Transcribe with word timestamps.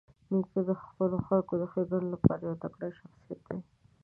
نیکه 0.33 0.59
د 0.69 0.71
خپلو 0.83 1.17
خلکو 1.27 1.53
د 1.61 1.63
ښېګڼې 1.71 2.07
لپاره 2.13 2.41
یو 2.49 2.59
تکړه 2.63 2.87
شخصیت 2.99 3.41
دی. 3.47 3.59